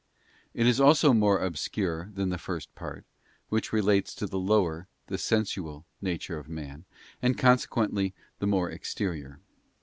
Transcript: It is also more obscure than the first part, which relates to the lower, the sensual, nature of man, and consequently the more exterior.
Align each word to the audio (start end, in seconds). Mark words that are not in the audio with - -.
It 0.55 0.65
is 0.65 0.81
also 0.81 1.13
more 1.13 1.39
obscure 1.39 2.09
than 2.11 2.29
the 2.29 2.39
first 2.39 2.73
part, 2.73 3.05
which 3.49 3.71
relates 3.71 4.15
to 4.15 4.25
the 4.25 4.39
lower, 4.39 4.87
the 5.05 5.19
sensual, 5.19 5.85
nature 6.01 6.39
of 6.39 6.49
man, 6.49 6.85
and 7.21 7.37
consequently 7.37 8.15
the 8.39 8.47
more 8.47 8.67
exterior. 8.67 9.39